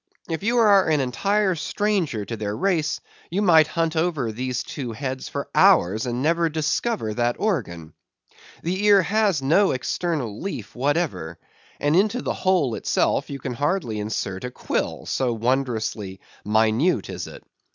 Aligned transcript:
If 0.27 0.41
you 0.41 0.57
are 0.57 0.89
an 0.89 0.99
entire 0.99 1.53
stranger 1.53 2.25
to 2.25 2.35
their 2.35 2.57
race, 2.57 3.01
you 3.29 3.43
might 3.43 3.67
hunt 3.67 3.95
over 3.95 4.31
these 4.31 4.63
two 4.63 4.93
heads 4.93 5.29
for 5.29 5.47
hours, 5.53 6.07
and 6.07 6.23
never 6.23 6.49
discover 6.49 7.13
that 7.13 7.35
organ. 7.37 7.93
The 8.63 8.83
ear 8.87 9.03
has 9.03 9.43
no 9.43 9.69
external 9.73 10.41
leaf 10.41 10.75
whatever; 10.75 11.37
and 11.79 11.95
into 11.95 12.23
the 12.23 12.33
hole 12.33 12.73
itself 12.73 13.29
you 13.29 13.37
can 13.37 13.53
hardly 13.53 13.99
insert 13.99 14.43
a 14.43 14.49
quill, 14.49 15.05
so 15.05 15.33
wondrously 15.33 16.19
minute 16.43 17.07
is 17.07 17.27
it. 17.27 17.43